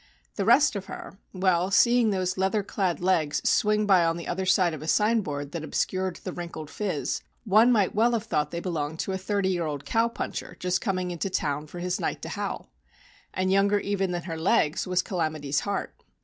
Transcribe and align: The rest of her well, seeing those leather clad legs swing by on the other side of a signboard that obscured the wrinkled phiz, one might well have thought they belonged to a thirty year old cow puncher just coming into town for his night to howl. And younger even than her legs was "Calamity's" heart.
The 0.35 0.45
rest 0.45 0.75
of 0.75 0.85
her 0.87 1.19
well, 1.31 1.69
seeing 1.69 2.09
those 2.09 2.35
leather 2.35 2.63
clad 2.63 3.01
legs 3.01 3.39
swing 3.47 3.85
by 3.85 4.03
on 4.03 4.17
the 4.17 4.27
other 4.27 4.47
side 4.47 4.73
of 4.73 4.81
a 4.81 4.87
signboard 4.87 5.51
that 5.51 5.63
obscured 5.63 6.15
the 6.15 6.31
wrinkled 6.33 6.71
phiz, 6.71 7.21
one 7.43 7.71
might 7.71 7.93
well 7.93 8.13
have 8.13 8.23
thought 8.23 8.49
they 8.49 8.59
belonged 8.61 8.97
to 9.01 9.11
a 9.11 9.17
thirty 9.19 9.49
year 9.49 9.67
old 9.67 9.85
cow 9.85 10.07
puncher 10.07 10.57
just 10.59 10.81
coming 10.81 11.11
into 11.11 11.29
town 11.29 11.67
for 11.67 11.77
his 11.77 11.99
night 12.01 12.23
to 12.23 12.29
howl. 12.29 12.71
And 13.31 13.51
younger 13.51 13.77
even 13.79 14.09
than 14.09 14.23
her 14.23 14.39
legs 14.39 14.87
was 14.87 15.03
"Calamity's" 15.03 15.59
heart. 15.59 15.93